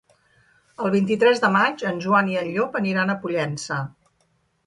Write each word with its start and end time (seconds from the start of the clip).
El 0.85 0.93
vint-i-tres 0.93 1.41
de 1.43 1.51
maig 1.57 1.83
en 1.91 2.01
Joan 2.07 2.33
i 2.33 2.39
en 2.43 2.49
Llop 2.55 2.79
aniran 2.81 3.15
a 3.15 3.17
Pollença. 3.27 3.81